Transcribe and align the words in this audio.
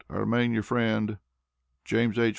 I 0.09 0.15
remain 0.15 0.51
your 0.51 0.63
friend, 0.63 1.17
JAMES 1.85 2.17
H. 2.17 2.27